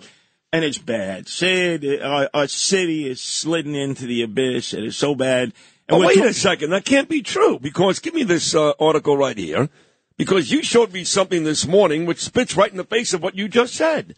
and 0.53 0.63
it's 0.63 0.77
bad. 0.77 1.27
Sid, 1.27 2.01
our, 2.01 2.29
our 2.33 2.47
city 2.47 3.09
is 3.09 3.19
sliding 3.21 3.73
into 3.75 4.05
the 4.05 4.21
abyss. 4.21 4.73
And 4.73 4.83
It 4.83 4.87
is 4.89 4.97
so 4.97 5.15
bad. 5.15 5.53
And 5.89 6.03
Oh, 6.03 6.05
wait 6.05 6.17
a 6.17 6.33
second. 6.33 6.69
That 6.69 6.85
can't 6.85 7.09
be 7.09 7.21
true 7.21 7.59
because 7.59 7.99
give 7.99 8.13
me 8.13 8.23
this 8.23 8.53
uh, 8.53 8.73
article 8.79 9.17
right 9.17 9.37
here 9.37 9.69
because 10.17 10.51
you 10.51 10.61
showed 10.61 10.91
me 10.93 11.03
something 11.03 11.43
this 11.43 11.65
morning 11.65 12.05
which 12.05 12.21
spits 12.23 12.55
right 12.55 12.69
in 12.69 12.77
the 12.77 12.83
face 12.83 13.13
of 13.13 13.23
what 13.23 13.35
you 13.35 13.47
just 13.47 13.73
said. 13.73 14.15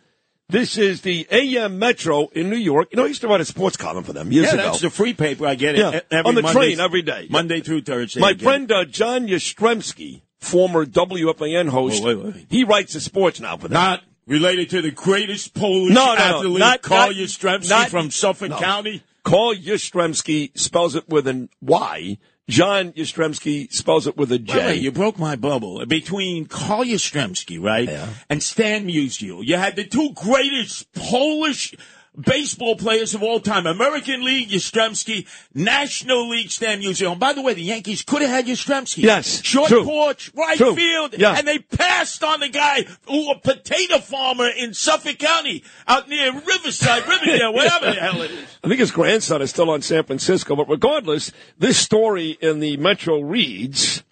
This 0.50 0.78
is 0.80 1.02
the 1.02 1.28
AM 1.30 1.78
Metro 1.78 2.28
in 2.30 2.50
New 2.50 2.56
York. 2.58 2.88
You 2.92 2.98
know, 2.98 3.04
I 3.04 3.08
used 3.08 3.22
to 3.22 3.28
write 3.28 3.40
a 3.40 3.46
sports 3.46 3.78
column 3.78 4.04
for 4.04 4.14
them 4.14 4.32
years 4.32 4.48
yeah, 4.48 4.54
ago. 4.56 4.64
that's 4.64 4.82
the 4.82 4.90
free 4.90 5.14
paper. 5.14 5.46
I 5.46 5.54
get 5.54 5.76
it 5.76 5.80
Yeah, 5.80 6.00
every 6.10 6.28
on 6.30 6.36
the 6.36 6.42
train 6.42 6.80
every 6.80 7.04
day. 7.04 7.28
Monday 7.30 7.62
through 7.62 7.82
Thursday. 7.82 8.20
My 8.20 8.34
friend 8.34 8.72
uh, 8.72 8.86
Jon 8.86 9.28
Jastremski, 9.28 10.22
former 10.40 10.86
WFAN 10.88 11.70
host, 11.70 12.04
Wait, 12.04 12.16
wait, 12.18 12.34
wait. 12.34 12.46
he 12.50 12.64
writes 12.64 12.94
the 12.94 13.00
sports 13.00 13.40
now 13.40 13.58
for 13.58 13.68
them. 13.68 13.76
Not 13.76 14.02
related 14.26 14.72
to 14.72 14.82
the 14.82 14.90
greatest 14.92 15.54
Polish 15.54 15.94
No, 15.94 16.16
no, 16.16 16.42
no, 16.42 16.58
not- 16.58 16.82
Carl 16.82 17.10
not- 17.10 17.16
Yastrzemski 17.16 17.70
not- 17.70 17.90
from 17.90 18.10
Suffolk. 18.10 18.52
County. 18.52 19.04
Carl 19.24 19.54
Yastrzemski 19.54 20.58
spells 20.58 20.96
it 20.96 21.08
with 21.08 21.28
an 21.28 21.50
Y. 21.62 22.18
Jon 22.50 22.94
Jastremski 22.94 23.72
spells 23.72 24.08
it 24.08 24.18
with 24.18 24.32
a 24.32 24.40
J. 24.40 24.58
Wait, 24.58 24.66
wait, 24.66 24.82
you 24.82 24.92
broke 24.92 25.20
my 25.20 25.36
bubble. 25.36 25.86
Between 25.86 26.46
Carl 26.48 26.84
Yastrzemski, 26.84 27.64
right, 27.64 27.88
and 28.30 28.42
Stan 28.42 28.88
Musial, 28.88 29.46
you 29.46 29.56
had 29.56 29.76
the 29.76 29.86
two 29.86 30.12
greatest 30.16 30.92
Polish 30.94 31.76
baseball 32.20 32.76
players 32.76 33.14
of 33.14 33.24
all 33.24 33.40
time. 33.40 33.66
American 33.66 34.24
League, 34.24 34.50
Yastrzemski, 34.50 35.28
National 35.54 36.30
League, 36.30 36.50
Stan 36.52 36.82
Musial. 36.82 37.12
And 37.12 37.20
by 37.20 37.34
the 37.34 37.42
way, 37.42 37.54
the 37.54 37.62
Yankees 37.62 38.02
could 38.02 38.22
have 38.22 38.32
had 38.32 38.46
Yastrzemski. 38.48 39.04
Yes, 39.04 39.44
Short 39.44 39.70
true. 39.70 39.84
porch, 39.84 40.32
right 40.36 40.58
True. 40.58 40.76
field, 40.76 41.16
Yeah. 41.18 41.36
and 41.38 41.48
they 41.48 41.60
passed 41.60 42.24
on 42.24 42.40
the 42.40 42.50
guy 42.50 42.86
who 43.08 43.32
a 43.32 43.40
potato 43.40 44.00
farmer 44.00 44.48
in 44.50 44.74
Suffolk 44.74 45.18
County, 45.20 45.64
out 45.88 46.10
near 46.10 46.32
Riverside, 46.34 47.08
Riverdale, 47.08 47.54
whatever 47.54 47.86
the 47.88 48.00
hell 48.00 48.22
it 48.22 48.32
is. 48.32 48.48
I 48.64 48.68
think 48.68 48.80
his 48.80 48.92
grandson 48.92 49.42
is 49.42 49.50
still 49.50 49.70
on 49.70 49.82
San 49.82 50.04
Francisco, 50.04 50.56
but 50.56 50.68
regardless, 50.70 51.32
this 51.58 51.78
story 51.78 52.38
in 52.42 52.60
the 52.60 52.78
Metro 52.78 53.20
reads, 53.20 54.04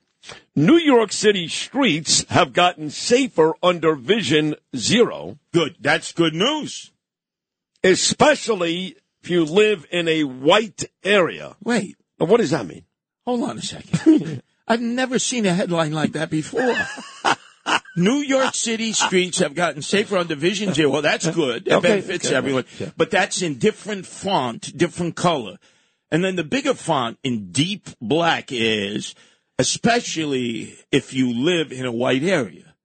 New 0.55 0.77
York 0.77 1.11
City 1.11 1.47
streets 1.47 2.25
have 2.29 2.51
gotten 2.53 2.89
safer 2.89 3.53
under 3.61 3.95
Vision 3.95 4.55
Zero, 4.75 5.37
Good. 5.53 5.75
That's 5.79 6.11
good 6.11 6.33
news. 6.33 6.91
Especially 7.83 8.95
if 9.23 9.29
you 9.29 9.45
live 9.45 9.85
in 9.91 10.07
a 10.07 10.23
white 10.23 10.85
area. 11.03 11.55
Wait. 11.63 11.97
Now, 12.19 12.25
what 12.27 12.37
does 12.39 12.51
that 12.51 12.65
mean? 12.65 12.85
Hold 13.25 13.43
on 13.49 13.57
a 13.57 13.61
second. 13.61 14.41
I've 14.67 14.81
never 14.81 15.19
seen 15.19 15.45
a 15.45 15.53
headline 15.53 15.93
like 15.93 16.13
that 16.13 16.29
before. 16.29 16.75
New 17.97 18.17
York 18.19 18.53
City 18.53 18.93
streets 18.93 19.39
have 19.39 19.55
gotten 19.55 19.81
safer 19.81 20.17
on 20.17 20.27
Division 20.27 20.73
Zero. 20.73 20.89
Well, 20.91 21.01
that's 21.01 21.27
good. 21.29 21.67
It 21.67 21.73
Okay, 21.73 21.87
benefits 21.87 22.27
okay, 22.27 22.35
everyone. 22.35 22.65
yeah. 22.79 22.91
But 22.95 23.11
that's 23.11 23.41
in 23.41 23.57
different 23.57 24.05
font, 24.05 24.75
different 24.77 25.15
color. 25.15 25.57
And 26.11 26.23
then 26.23 26.35
the 26.35 26.43
bigger 26.43 26.73
font 26.73 27.17
in 27.23 27.51
deep 27.51 27.89
black 27.99 28.51
is, 28.51 29.15
especially 29.59 30.77
if 30.91 31.13
you 31.13 31.33
live 31.33 31.71
in 31.71 31.85
a 31.85 31.91
white 31.91 32.23
area. 32.23 32.75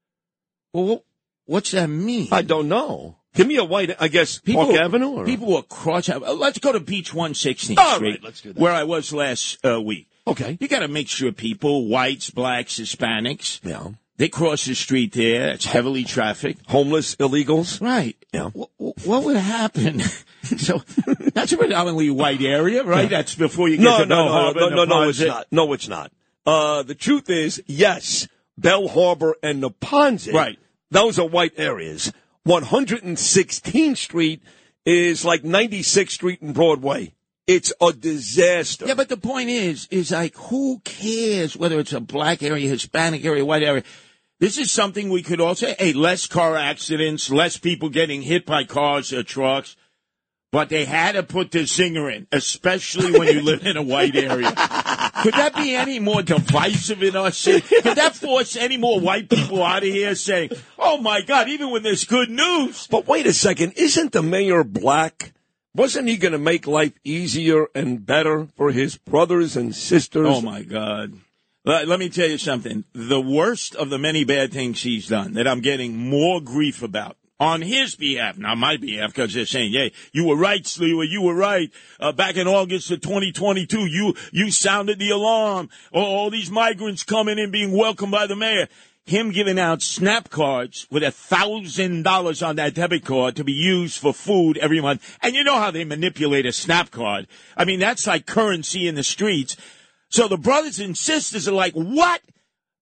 Well, 0.72 1.04
what's 1.46 1.72
that 1.72 1.88
mean? 1.88 2.28
I 2.32 2.42
don't 2.42 2.68
know. 2.68 3.18
Give 3.34 3.46
me 3.46 3.56
a 3.56 3.64
white, 3.64 3.94
I 3.98 4.08
guess, 4.08 4.38
Park 4.40 4.70
Avenue? 4.74 5.08
Or? 5.08 5.24
People 5.24 5.52
were 5.52 5.62
cross. 5.62 6.08
Let's 6.08 6.58
go 6.58 6.72
to 6.72 6.80
Beach 6.80 7.12
116th 7.12 7.78
All 7.78 7.84
right, 7.84 7.96
Street, 7.96 8.24
let's 8.24 8.40
do 8.42 8.52
that. 8.52 8.60
where 8.60 8.72
I 8.72 8.84
was 8.84 9.12
last 9.12 9.64
uh, 9.64 9.80
week. 9.80 10.08
Okay. 10.26 10.58
You 10.60 10.68
got 10.68 10.80
to 10.80 10.88
make 10.88 11.08
sure 11.08 11.32
people, 11.32 11.88
whites, 11.88 12.30
blacks, 12.30 12.78
Hispanics, 12.78 13.60
Yeah. 13.64 13.88
they 14.18 14.28
cross 14.28 14.66
the 14.66 14.74
street 14.74 15.12
there. 15.14 15.48
It's 15.48 15.64
heavily 15.64 16.04
trafficked. 16.04 16.68
Homeless 16.70 17.16
illegals? 17.16 17.80
Right. 17.80 18.16
Yeah. 18.32 18.50
Wh- 18.50 18.68
wh- 18.78 19.06
What 19.06 19.24
would 19.24 19.36
happen? 19.36 20.00
so 20.42 20.82
that's 21.34 21.52
a 21.52 21.56
predominantly 21.56 22.10
white 22.10 22.42
area, 22.42 22.84
right? 22.84 23.08
That's 23.10 23.34
before 23.34 23.68
you 23.68 23.78
get 23.78 23.84
No, 23.84 23.98
to 24.00 24.06
no, 24.06 24.14
Bell 24.16 24.24
no, 24.26 24.32
Harbor. 24.32 24.60
no, 24.60 24.68
no, 24.68 24.84
no, 24.84 25.08
it's 25.08 25.20
not. 25.20 25.46
No, 25.50 25.72
it's 25.72 25.88
not. 25.88 26.12
Uh, 26.44 26.82
the 26.82 26.94
truth 26.94 27.30
is, 27.30 27.62
yes, 27.66 28.28
Belle 28.58 28.88
Harbor 28.88 29.36
and 29.42 29.62
Neponset, 29.62 30.34
Right. 30.34 30.58
Those 30.90 31.18
are 31.18 31.26
white 31.26 31.54
areas. 31.56 32.12
116th 32.46 33.96
Street 33.96 34.42
is 34.84 35.24
like 35.24 35.42
96th 35.42 36.10
Street 36.10 36.42
and 36.42 36.54
Broadway. 36.54 37.14
It's 37.46 37.72
a 37.80 37.92
disaster. 37.92 38.86
Yeah, 38.86 38.94
but 38.94 39.08
the 39.08 39.16
point 39.16 39.48
is, 39.48 39.88
is 39.90 40.12
like, 40.12 40.36
who 40.36 40.80
cares 40.84 41.56
whether 41.56 41.80
it's 41.80 41.92
a 41.92 42.00
black 42.00 42.42
area, 42.42 42.68
Hispanic 42.68 43.24
area, 43.24 43.44
white 43.44 43.62
area? 43.62 43.82
This 44.38 44.58
is 44.58 44.72
something 44.72 45.08
we 45.08 45.22
could 45.22 45.40
all 45.40 45.54
say, 45.54 45.76
hey, 45.78 45.92
less 45.92 46.26
car 46.26 46.56
accidents, 46.56 47.30
less 47.30 47.56
people 47.56 47.88
getting 47.88 48.22
hit 48.22 48.46
by 48.46 48.64
cars 48.64 49.12
or 49.12 49.22
trucks. 49.22 49.76
But 50.50 50.68
they 50.68 50.84
had 50.84 51.12
to 51.12 51.22
put 51.22 51.50
the 51.50 51.60
zinger 51.60 52.14
in, 52.14 52.26
especially 52.30 53.18
when 53.18 53.28
you 53.28 53.40
live 53.40 53.66
in 53.66 53.76
a 53.76 53.82
white 53.82 54.16
area. 54.16 54.52
Could 55.22 55.34
that 55.34 55.54
be 55.54 55.74
any 55.74 55.98
more 55.98 56.22
divisive 56.22 57.02
in 57.02 57.16
our 57.16 57.30
city? 57.30 57.60
Could 57.82 57.96
that 57.96 58.16
force 58.16 58.56
any 58.56 58.76
more 58.76 58.98
white 58.98 59.28
people 59.28 59.62
out 59.62 59.82
of 59.82 59.88
here 59.88 60.14
saying, 60.14 60.50
oh 60.78 60.98
my 60.98 61.20
God, 61.20 61.48
even 61.48 61.70
when 61.70 61.82
there's 61.82 62.04
good 62.04 62.30
news? 62.30 62.86
But 62.86 63.06
wait 63.06 63.26
a 63.26 63.32
second, 63.32 63.72
isn't 63.76 64.12
the 64.12 64.22
mayor 64.22 64.64
black? 64.64 65.32
Wasn't 65.74 66.08
he 66.08 66.16
going 66.16 66.32
to 66.32 66.38
make 66.38 66.66
life 66.66 66.92
easier 67.04 67.66
and 67.74 68.04
better 68.04 68.46
for 68.56 68.72
his 68.72 68.96
brothers 68.96 69.56
and 69.56 69.74
sisters? 69.74 70.26
Oh 70.28 70.40
my 70.40 70.62
God. 70.62 71.14
Let, 71.64 71.88
let 71.88 71.98
me 72.00 72.08
tell 72.08 72.28
you 72.28 72.38
something. 72.38 72.84
The 72.92 73.20
worst 73.20 73.74
of 73.76 73.88
the 73.88 73.98
many 73.98 74.24
bad 74.24 74.52
things 74.52 74.82
he's 74.82 75.08
done 75.08 75.34
that 75.34 75.46
I'm 75.46 75.60
getting 75.60 75.96
more 75.96 76.40
grief 76.40 76.82
about 76.82 77.16
on 77.42 77.60
his 77.60 77.96
behalf, 77.96 78.38
not 78.38 78.56
my 78.56 78.76
behalf, 78.76 79.12
because 79.12 79.34
they're 79.34 79.44
saying, 79.44 79.72
"Hey, 79.72 79.90
you 80.12 80.24
were 80.24 80.36
right, 80.36 80.62
Sliwa. 80.62 81.08
You 81.08 81.22
were 81.22 81.34
right. 81.34 81.72
Uh, 81.98 82.12
back 82.12 82.36
in 82.36 82.46
August 82.46 82.92
of 82.92 83.00
2022, 83.00 83.86
you 83.86 84.14
you 84.30 84.52
sounded 84.52 85.00
the 85.00 85.10
alarm. 85.10 85.68
All, 85.90 86.30
these 86.30 86.52
migrants 86.52 87.02
coming 87.02 87.40
in, 87.40 87.50
being 87.50 87.72
welcomed 87.72 88.12
by 88.12 88.28
the 88.28 88.36
mayor." 88.36 88.68
Him 89.04 89.32
giving 89.32 89.58
out 89.58 89.82
snap 89.82 90.30
cards 90.30 90.86
with 90.88 91.02
a 91.02 91.10
thousand 91.10 92.04
dollars 92.04 92.40
on 92.40 92.54
that 92.54 92.74
debit 92.74 93.04
card 93.04 93.34
to 93.34 93.42
be 93.42 93.52
used 93.52 93.98
for 93.98 94.14
food 94.14 94.56
every 94.58 94.80
month, 94.80 95.18
and 95.20 95.34
you 95.34 95.42
know 95.42 95.58
how 95.58 95.72
they 95.72 95.82
manipulate 95.82 96.46
a 96.46 96.52
snap 96.52 96.92
card. 96.92 97.26
I 97.56 97.64
mean, 97.64 97.80
that's 97.80 98.06
like 98.06 98.26
currency 98.26 98.86
in 98.86 98.94
the 98.94 99.02
streets. 99.02 99.56
So 100.10 100.28
the 100.28 100.36
brothers 100.36 100.78
and 100.78 100.96
sisters 100.96 101.48
are 101.48 101.52
like, 101.52 101.74
what? 101.74 102.20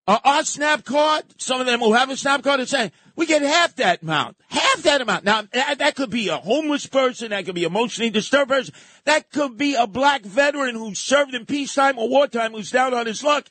Our 0.07 0.43
snap 0.43 0.85
card, 0.85 1.23
some 1.37 1.59
of 1.59 1.65
them 1.65 1.79
who 1.79 1.93
have 1.93 2.11
a 2.11 2.17
snap 2.17 2.43
card 2.43 2.59
are 2.59 2.67
saying, 2.67 2.91
we 3.15 3.25
get 3.25 3.41
half 3.41 3.75
that 3.75 4.01
amount. 4.01 4.37
Half 4.49 4.83
that 4.83 5.01
amount. 5.01 5.25
Now, 5.25 5.43
that, 5.51 5.95
could 5.95 6.09
be 6.09 6.29
a 6.29 6.37
homeless 6.37 6.85
person. 6.85 7.31
That 7.31 7.45
could 7.45 7.55
be 7.55 7.63
emotionally 7.63 8.09
disturbed 8.09 8.49
person. 8.49 8.73
That 9.05 9.31
could 9.31 9.57
be 9.57 9.75
a 9.75 9.87
black 9.87 10.23
veteran 10.23 10.75
who 10.75 10.95
served 10.95 11.33
in 11.33 11.45
peacetime 11.45 11.97
or 11.97 12.09
wartime 12.09 12.53
who's 12.53 12.71
down 12.71 12.93
on 12.93 13.05
his 13.05 13.23
luck. 13.23 13.47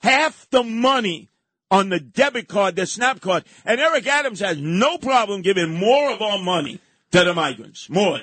Half 0.00 0.48
the 0.50 0.62
money 0.62 1.28
on 1.70 1.88
the 1.88 2.00
debit 2.00 2.48
card, 2.48 2.76
the 2.76 2.86
snap 2.86 3.20
card. 3.20 3.44
And 3.64 3.80
Eric 3.80 4.06
Adams 4.06 4.40
has 4.40 4.58
no 4.58 4.98
problem 4.98 5.42
giving 5.42 5.74
more 5.74 6.12
of 6.12 6.22
our 6.22 6.38
money 6.38 6.80
to 7.12 7.24
the 7.24 7.34
migrants. 7.34 7.88
More. 7.88 8.20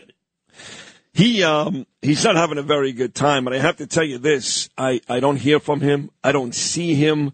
He 1.14 1.44
um 1.44 1.88
he's 2.02 2.26
not 2.26 2.36
having 2.36 2.58
a 2.58 2.64
very 2.64 2.92
good 2.92 3.16
time, 3.16 3.48
and 3.48 3.56
I 3.56 3.60
have 3.60 3.78
to 3.78 3.88
tell 3.88 4.04
you 4.04 4.18
this: 4.18 4.70
I 4.78 5.00
I 5.08 5.22
don't 5.22 5.38
hear 5.38 5.62
from 5.62 5.80
him. 5.80 6.12
I 6.22 6.34
don't 6.34 6.54
see 6.54 6.94
him. 6.94 7.32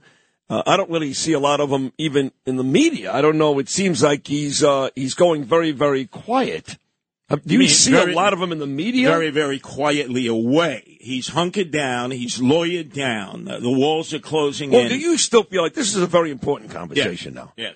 Uh, 0.51 0.61
I 0.65 0.75
don't 0.75 0.89
really 0.89 1.13
see 1.13 1.31
a 1.31 1.39
lot 1.39 1.61
of 1.61 1.69
him 1.69 1.93
even 1.97 2.33
in 2.45 2.57
the 2.57 2.63
media. 2.63 3.09
I 3.13 3.21
don't 3.21 3.37
know. 3.37 3.57
It 3.59 3.69
seems 3.69 4.03
like 4.03 4.27
he's 4.27 4.61
uh 4.61 4.89
he's 4.95 5.13
going 5.13 5.45
very 5.45 5.71
very 5.71 6.05
quiet. 6.05 6.77
Uh, 7.29 7.37
do 7.37 7.53
you, 7.53 7.59
mean 7.59 7.69
see 7.69 7.91
very- 7.91 8.11
a 8.11 8.15
lot 8.15 8.33
of 8.33 8.41
him 8.41 8.51
in 8.51 8.59
the 8.59 8.67
media? 8.67 9.07
very, 9.07 9.29
very 9.29 9.57
quietly 9.57 10.27
away. 10.27 10.97
He's 10.99 11.29
hunkered 11.29 11.71
down. 11.71 12.11
He's 12.11 12.39
lawyered 12.39 12.91
down. 12.93 13.45
The 13.45 13.71
walls 13.71 14.13
are 14.13 14.19
closing 14.19 14.71
well, 14.71 14.81
in. 14.81 14.89
do 14.89 14.97
you 14.97 15.17
still 15.17 15.43
feel 15.43 15.61
like 15.61 15.73
this 15.73 15.95
is 15.95 16.01
a 16.01 16.07
very 16.07 16.29
important 16.29 16.71
conversation 16.71 17.33
now? 17.33 17.53
Yes. 17.55 17.75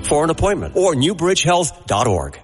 for 0.00 0.24
an 0.24 0.30
appointment 0.30 0.76
or 0.76 0.94
newbridgehealth.org. 0.94 2.38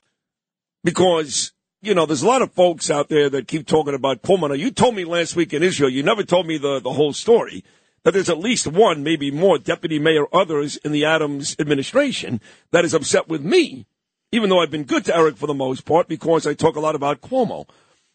because 0.84 1.52
you 1.82 1.94
know 1.94 2.06
there's 2.06 2.22
a 2.22 2.26
lot 2.28 2.42
of 2.42 2.52
folks 2.52 2.90
out 2.90 3.08
there 3.08 3.30
that 3.30 3.48
keep 3.48 3.66
talking 3.66 3.94
about 3.94 4.22
Pullman. 4.22 4.58
You 4.58 4.70
told 4.70 4.94
me 4.94 5.04
last 5.04 5.36
week 5.36 5.52
in 5.52 5.62
Israel, 5.62 5.90
you 5.90 6.02
never 6.02 6.22
told 6.22 6.46
me 6.46 6.58
the 6.58 6.80
the 6.80 6.92
whole 6.92 7.12
story. 7.12 7.64
That 8.02 8.14
there's 8.14 8.30
at 8.30 8.38
least 8.38 8.66
one, 8.66 9.02
maybe 9.02 9.30
more, 9.30 9.58
deputy 9.58 9.98
mayor, 9.98 10.24
others 10.32 10.76
in 10.78 10.92
the 10.92 11.04
Adams 11.04 11.54
administration 11.58 12.40
that 12.70 12.82
is 12.82 12.94
upset 12.94 13.28
with 13.28 13.42
me, 13.42 13.84
even 14.32 14.48
though 14.48 14.60
I've 14.60 14.70
been 14.70 14.84
good 14.84 15.04
to 15.04 15.14
Eric 15.14 15.36
for 15.36 15.46
the 15.46 15.52
most 15.52 15.84
part 15.84 16.08
because 16.08 16.46
I 16.46 16.54
talk 16.54 16.76
a 16.76 16.80
lot 16.80 16.94
about 16.94 17.20
Cuomo. 17.20 17.68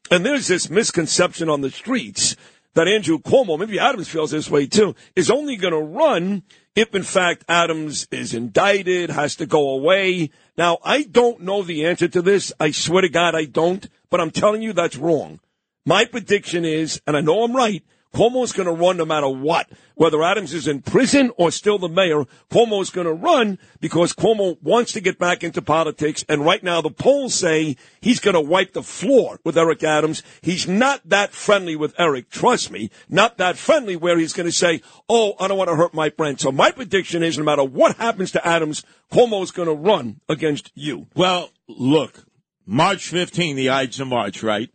And 0.10 0.26
there's 0.26 0.48
this 0.48 0.72
misconception 0.72 1.50
on 1.50 1.62
the 1.62 1.70
streets 1.70 2.36
that 2.76 2.88
Andrew 2.88 3.18
Cuomo, 3.18 3.58
maybe 3.58 3.80
Adams 3.80 4.08
feels 4.08 4.32
this 4.32 4.50
way 4.50 4.68
too, 4.68 4.96
is 5.16 5.32
only 5.32 5.56
going 5.56 5.74
to 5.74 5.80
run 5.80 6.44
if 6.76 6.94
in 6.94 7.04
fact 7.04 7.46
Adams 7.50 8.08
is 8.12 8.34
indicted, 8.34 9.10
has 9.10 9.38
to 9.38 9.46
go 9.46 9.70
away. 9.72 10.30
Now, 10.58 10.78
I 10.84 11.04
don't 11.04 11.42
know 11.42 11.64
the 11.64 11.86
answer 11.86 12.08
to 12.10 12.22
this. 12.22 12.54
I 12.60 12.72
swear 12.72 13.02
to 13.02 13.10
God 13.10 13.34
I 13.34 13.46
don't, 13.46 13.88
but 14.10 14.22
I'm 14.22 14.32
telling 14.32 14.62
you 14.62 14.74
that's 14.74 14.98
wrong. 14.98 15.40
My 15.86 16.06
prediction 16.06 16.66
is, 16.66 17.02
and 17.08 17.16
I 17.16 17.22
know 17.22 17.44
I'm 17.44 17.56
right, 17.56 17.84
Cuomo's 18.16 18.54
going 18.54 18.66
to 18.68 18.72
run 18.72 18.96
no 18.96 19.04
matter 19.04 19.28
what. 19.28 19.70
Whether 19.96 20.24
Adams 20.24 20.54
is 20.54 20.70
in 20.70 20.82
prison 20.82 21.32
or 21.38 21.52
still 21.52 21.78
the 21.78 21.90
mayor, 21.90 22.24
Cuomo's 22.50 22.90
going 22.90 23.08
to 23.08 23.14
run 23.14 23.60
because 23.82 24.14
Cuomo 24.14 24.58
wants 24.64 24.94
to 24.94 25.02
get 25.02 25.20
back 25.20 25.44
into 25.44 25.62
politics. 25.62 26.24
And 26.30 26.46
right 26.46 26.64
now 26.64 26.82
the 26.82 26.90
polls 26.90 27.36
say 27.36 27.76
he's 28.00 28.22
going 28.22 28.36
to 28.36 28.42
wipe 28.42 28.72
the 28.72 28.84
floor 28.84 29.42
with 29.44 29.58
Eric 29.58 29.84
Adams. 29.84 30.24
He's 30.42 30.66
not 30.66 31.02
that 31.10 31.34
friendly 31.34 31.76
with 31.76 31.94
Eric. 32.00 32.30
Trust 32.30 32.72
me, 32.72 32.90
not 33.10 33.38
that 33.38 33.58
friendly 33.58 33.98
where 33.98 34.18
he's 34.18 34.34
going 34.34 34.48
to 34.48 34.56
say, 34.56 34.82
Oh, 35.10 35.34
I 35.38 35.50
don't 35.50 35.58
want 35.58 35.70
to 35.70 35.76
hurt 35.76 35.94
my 35.94 36.10
friend. 36.10 36.40
So 36.40 36.54
my 36.54 36.72
prediction 36.72 37.22
is 37.22 37.38
no 37.38 37.44
matter 37.44 37.66
what 37.66 37.98
happens 37.98 38.32
to 38.32 38.48
Adams, 38.48 38.86
Cuomo's 39.12 39.52
going 39.52 39.68
to 39.68 39.76
run 39.76 40.22
against 40.30 40.72
you. 40.74 41.08
Well, 41.16 41.50
look, 41.68 42.26
March 42.66 43.10
15, 43.10 43.58
the 43.58 43.70
Ides 43.70 44.00
of 44.00 44.08
March, 44.08 44.42
right? 44.42 44.70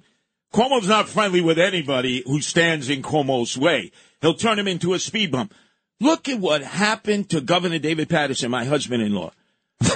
Cuomo's 0.53 0.89
not 0.89 1.09
friendly 1.09 1.41
with 1.41 1.59
anybody 1.59 2.23
who 2.27 2.41
stands 2.41 2.91
in 2.91 3.03
Cuomo's 3.03 3.57
way. 3.57 3.93
He'll 4.21 4.35
turn 4.35 4.59
him 4.59 4.67
into 4.67 4.95
a 4.95 4.99
speed 4.99 5.31
bump. 5.31 5.55
Look 6.01 6.29
at 6.29 6.41
what 6.41 6.63
happened 6.63 7.31
to 7.31 7.41
Governor 7.41 7.79
David 7.79 8.09
Paterson, 8.09 8.51
my 8.51 8.65
husband-in-law. 8.65 9.33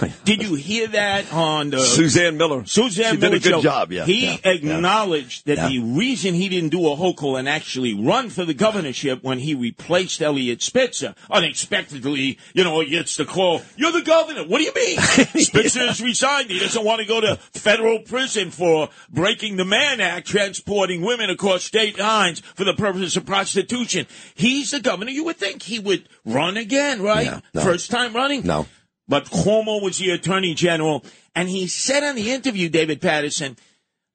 Did 0.24 0.42
you 0.42 0.54
hear 0.54 0.88
that 0.88 1.32
on 1.32 1.70
the 1.70 1.80
Suzanne 1.80 2.36
Miller. 2.36 2.64
Suzanne 2.66 3.14
She 3.14 3.20
did 3.20 3.34
a 3.34 3.38
good 3.38 3.50
show? 3.50 3.60
job, 3.62 3.92
yeah, 3.92 4.04
He 4.04 4.24
yeah, 4.26 4.36
yeah. 4.44 4.50
acknowledged 4.52 5.46
that 5.46 5.56
Yeah. 5.58 5.68
the 5.68 5.78
reason 5.80 6.34
he 6.34 6.48
didn't 6.48 6.70
do 6.70 6.86
a 6.90 6.96
hochul 6.96 7.38
and 7.38 7.48
actually 7.48 7.94
run 7.94 8.30
for 8.30 8.44
the 8.44 8.54
governorship 8.54 9.22
when 9.22 9.38
he 9.38 9.54
replaced 9.54 10.20
Eliot 10.22 10.62
Spitzer, 10.62 11.14
unexpectedly, 11.30 12.38
you 12.52 12.64
know, 12.64 12.80
he 12.80 12.90
gets 12.90 13.16
the 13.16 13.24
call, 13.24 13.62
you're 13.76 13.92
the 13.92 14.02
governor. 14.02 14.44
What 14.44 14.58
do 14.58 14.64
you 14.64 14.72
mean? 14.74 14.98
Spitzer 15.44 15.86
has 15.86 16.00
resigned. 16.02 16.50
He 16.50 16.58
doesn't 16.58 16.84
want 16.84 17.00
to 17.00 17.06
go 17.06 17.20
to 17.20 17.36
federal 17.36 18.00
prison 18.00 18.50
for 18.50 18.88
breaking 19.10 19.56
the 19.56 19.64
Mann 19.64 20.00
Act, 20.00 20.26
transporting 20.26 21.02
women 21.02 21.30
across 21.30 21.64
state 21.64 21.98
lines 21.98 22.40
for 22.40 22.64
the 22.64 22.74
purposes 22.74 23.16
of 23.16 23.24
prostitution. 23.26 24.06
He's 24.34 24.70
the 24.72 24.80
governor. 24.80 25.10
You 25.10 25.24
would 25.24 25.36
think 25.36 25.62
he 25.62 25.78
would 25.78 26.08
run 26.24 26.56
again, 26.56 27.02
right? 27.02 27.26
Yeah, 27.26 27.40
no. 27.54 27.62
First 27.62 27.90
time 27.90 28.14
running? 28.14 28.44
No. 28.44 28.66
But 29.06 29.26
Cuomo 29.26 29.82
was 29.82 29.98
the 29.98 30.10
attorney 30.10 30.54
general, 30.54 31.04
and 31.34 31.48
he 31.48 31.66
said 31.66 32.02
on 32.02 32.14
the 32.14 32.32
interview, 32.32 32.68
David 32.68 33.00
Paterson, 33.00 33.56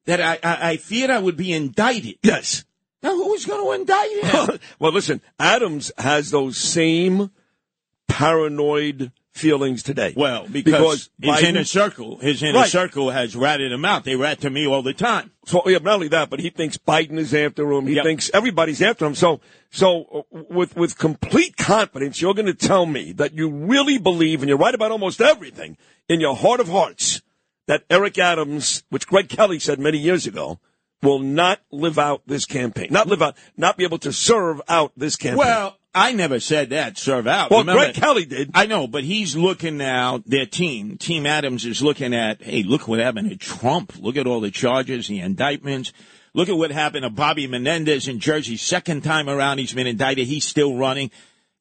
that 0.06 0.20
I, 0.20 0.40
I, 0.44 0.72
I 0.72 0.78
feared 0.78 1.12
I 1.12 1.20
would 1.20 1.38
be 1.38 1.54
indicted. 1.54 2.18
Yes. 2.24 2.64
Now, 3.04 3.16
who 3.16 3.30
was 3.30 3.46
going 3.46 3.64
to 3.64 3.82
indict 3.82 4.50
him? 4.50 4.60
well, 4.80 4.92
listen, 4.92 5.22
Adams 5.40 5.92
has 5.98 6.32
those 6.32 6.58
same 6.58 7.32
paranoid 8.08 9.12
feelings 9.40 9.82
today. 9.82 10.14
well, 10.16 10.46
because, 10.52 11.10
his 11.20 11.32
Biden- 11.32 11.44
inner 11.44 11.64
circle, 11.64 12.18
his 12.20 12.44
inner 12.44 12.60
Right. 12.60 12.70
circle 12.70 13.10
has 13.12 13.36
ratted 13.36 13.72
him 13.72 13.86
out. 13.86 14.04
They 14.04 14.16
rat 14.16 14.42
to 14.42 14.50
me 14.50 14.68
all 14.68 14.82
the 14.84 14.94
time. 14.94 15.32
So 15.46 15.64
yeah, 15.68 15.80
not 15.80 15.96
only 15.96 16.10
that, 16.10 16.30
but 16.30 16.40
he 16.40 16.50
thinks 16.52 16.78
Biden 16.78 17.18
is 17.18 17.34
after 17.34 17.72
him. 17.72 17.88
He 17.88 17.96
Yep. 17.96 18.04
thinks 18.06 18.30
everybody's 18.34 18.82
after 18.82 19.06
him. 19.06 19.16
So, 19.16 19.40
so 19.72 20.26
uh, 20.34 20.40
with 20.50 20.76
with 20.76 20.98
complete 20.98 21.58
confidence, 21.58 22.22
you're 22.22 22.36
going 22.36 22.46
to 22.46 22.54
tell 22.54 22.86
me 22.86 23.14
that 23.14 23.34
you 23.34 23.50
really 23.50 23.98
believe, 23.98 24.42
and 24.42 24.50
you're 24.50 24.58
right 24.58 24.76
about 24.76 24.92
almost 24.92 25.22
everything 25.22 25.78
in 26.08 26.20
your 26.20 26.36
heart 26.36 26.60
of 26.60 26.68
hearts, 26.70 27.22
that 27.68 27.84
Eric 27.90 28.18
Adams, 28.20 28.84
which 28.90 29.08
Greg 29.08 29.30
Kelly 29.30 29.58
said 29.60 29.80
many 29.80 29.98
years 29.98 30.28
ago, 30.28 30.60
will 31.02 31.20
not 31.20 31.62
live 31.72 31.98
out 31.98 32.22
this 32.28 32.44
campaign, 32.46 32.88
not 32.92 33.08
live 33.08 33.22
out, 33.22 33.36
not 33.56 33.78
be 33.78 33.86
able 33.86 34.00
to 34.00 34.12
serve 34.12 34.62
out 34.68 34.92
this 34.98 35.16
campaign. 35.16 35.38
Well, 35.38 35.78
I 36.00 36.14
never 36.14 36.40
said 36.40 36.70
that, 36.70 36.98
serve 36.98 37.28
out. 37.28 37.52
well, 37.52 37.60
Remember- 37.62 37.84
Greg 37.84 37.96
Kelly 37.96 38.26
did. 38.26 38.52
I 38.54 38.66
know, 38.66 38.88
but 38.88 39.04
he's 39.04 39.36
looking 39.36 39.78
now, 39.78 40.24
their 40.26 40.46
team, 40.46 40.98
Team 40.98 41.26
Adams 41.26 41.66
is 41.66 41.82
looking 41.82 42.14
at, 42.14 42.42
hey, 42.42 42.64
look 42.64 42.88
what 42.88 43.00
happened 43.00 43.30
to 43.30 43.38
Trump. 43.38 43.94
Look 44.00 44.16
at 44.18 44.26
all 44.28 44.40
the 44.40 44.52
charges, 44.52 45.08
the 45.08 45.20
indictments. 45.20 45.92
Look 46.34 46.48
at 46.48 46.58
what 46.58 46.72
happened 46.72 47.04
to 47.04 47.10
Bobby 47.10 47.48
Menendez 47.48 48.08
in 48.08 48.20
Jersey. 48.20 48.56
Second 48.56 49.04
time 49.04 49.28
around, 49.30 49.58
he's 49.58 49.74
been 49.74 49.88
indicted. 49.88 50.28
He's 50.28 50.46
still 50.46 50.76
running. 50.76 51.12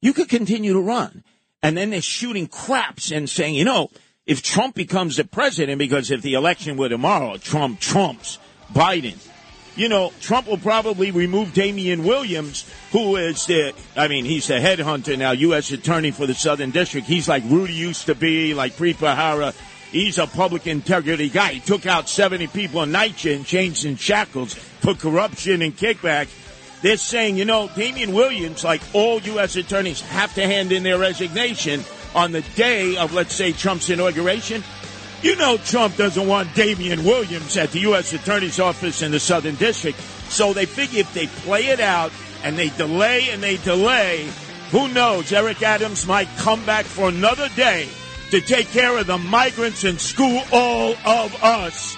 You 0.01 0.13
could 0.13 0.29
continue 0.29 0.73
to 0.73 0.79
run. 0.81 1.23
And 1.61 1.75
then 1.75 1.89
they're 1.89 2.01
shooting 2.01 2.47
craps 2.47 3.11
and 3.11 3.29
saying, 3.29 3.55
you 3.55 3.65
know, 3.65 3.89
if 4.25 4.41
Trump 4.43 4.75
becomes 4.75 5.17
the 5.17 5.25
president, 5.25 5.79
because 5.79 6.11
if 6.11 6.21
the 6.21 6.35
election 6.35 6.77
were 6.77 6.87
tomorrow, 6.87 7.37
Trump 7.37 7.79
trumps 7.79 8.37
Biden, 8.71 9.17
you 9.79 9.87
know, 9.87 10.11
Trump 10.19 10.47
will 10.47 10.57
probably 10.57 11.09
remove 11.11 11.53
Damian 11.53 12.03
Williams, 12.03 12.69
who 12.91 13.15
is 13.15 13.45
the, 13.45 13.73
I 13.95 14.09
mean, 14.09 14.25
he's 14.25 14.47
the 14.47 14.55
headhunter 14.55 15.17
now, 15.17 15.31
U.S. 15.31 15.71
Attorney 15.71 16.11
for 16.11 16.27
the 16.27 16.33
Southern 16.33 16.71
District. 16.71 17.07
He's 17.07 17.29
like 17.29 17.43
Rudy 17.45 17.73
used 17.73 18.07
to 18.07 18.15
be, 18.15 18.53
like 18.53 18.73
Preet 18.73 19.55
He's 19.93 20.17
a 20.17 20.27
public 20.27 20.67
integrity 20.67 21.29
guy. 21.29 21.53
He 21.53 21.59
took 21.61 21.85
out 21.85 22.09
70 22.09 22.47
people 22.47 22.83
in 22.83 22.91
NYCHA 22.91 23.37
and 23.37 23.45
changed 23.45 23.85
in 23.85 23.95
shackles 23.95 24.53
for 24.53 24.95
corruption 24.95 25.61
and 25.61 25.75
kickback. 25.75 26.27
They're 26.81 26.97
saying, 26.97 27.37
you 27.37 27.45
know, 27.45 27.69
Damian 27.73 28.13
Williams, 28.13 28.65
like 28.65 28.81
all 28.93 29.21
U.S. 29.21 29.55
attorneys, 29.55 30.01
have 30.01 30.35
to 30.35 30.45
hand 30.45 30.73
in 30.73 30.83
their 30.83 30.99
resignation 30.99 31.85
on 32.13 32.33
the 32.33 32.41
day 32.55 32.97
of, 32.97 33.13
let's 33.13 33.33
say, 33.33 33.53
Trump's 33.53 33.89
inauguration. 33.89 34.61
You 35.21 35.35
know 35.35 35.57
Trump 35.57 35.97
doesn't 35.97 36.27
want 36.27 36.53
Damian 36.55 37.03
Williams 37.03 37.57
at 37.57 37.71
the 37.71 37.79
U.S. 37.81 38.13
Attorney's 38.13 38.59
Office 38.59 39.01
in 39.01 39.11
the 39.11 39.19
Southern 39.19 39.55
District. 39.55 39.99
So 40.29 40.53
they 40.53 40.65
figure 40.65 41.01
if 41.01 41.13
they 41.13 41.27
play 41.27 41.67
it 41.67 41.81
out 41.81 42.13
and 42.43 42.57
they 42.57 42.69
delay 42.69 43.29
and 43.29 43.43
they 43.43 43.57
delay, 43.57 44.29
who 44.71 44.87
knows? 44.87 45.33
Eric 45.33 45.61
Adams 45.61 46.07
might 46.07 46.29
come 46.37 46.65
back 46.65 46.85
for 46.85 47.09
another 47.09 47.49
day 47.49 47.89
to 48.31 48.39
take 48.39 48.69
care 48.69 48.97
of 48.97 49.07
the 49.07 49.17
migrants 49.17 49.83
and 49.83 49.99
school 49.99 50.41
all 50.53 50.91
of 51.05 51.43
us. 51.43 51.97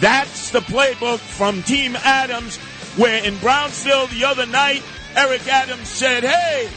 That's 0.00 0.50
the 0.50 0.60
playbook 0.60 1.18
from 1.18 1.62
Team 1.62 1.94
Adams, 1.96 2.56
where 2.96 3.22
in 3.22 3.36
Brownsville 3.38 4.06
the 4.06 4.24
other 4.24 4.46
night, 4.46 4.82
Eric 5.14 5.46
Adams 5.46 5.88
said, 5.88 6.24
Hey, 6.24 6.70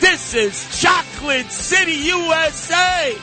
this 0.00 0.34
is 0.34 0.80
Chocolate 0.80 1.50
City, 1.50 1.92
USA. 1.92 3.16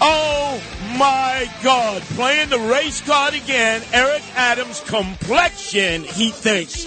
Oh 0.00 0.62
my 0.98 1.50
God. 1.62 2.02
Playing 2.02 2.50
the 2.50 2.58
race 2.58 3.00
card 3.00 3.34
again. 3.34 3.82
Eric 3.92 4.22
Adams' 4.34 4.80
complexion, 4.80 6.04
he 6.04 6.30
thinks, 6.30 6.84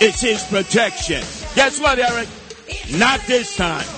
is 0.00 0.20
his 0.20 0.42
protection. 0.44 1.22
Guess 1.54 1.80
what, 1.80 1.98
Eric? 1.98 2.28
Not 2.98 3.20
this 3.26 3.56
time. 3.56 3.97